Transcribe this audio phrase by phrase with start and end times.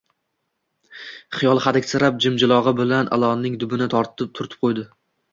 [1.35, 4.87] Xiyol hadiksirab, jimjilog`i bilan ilonning dumini turtib qo`ydi